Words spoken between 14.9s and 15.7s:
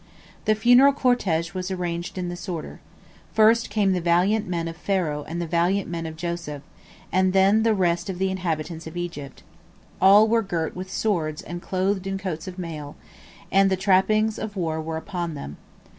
upon them.